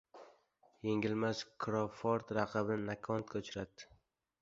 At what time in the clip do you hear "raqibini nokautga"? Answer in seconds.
2.41-3.47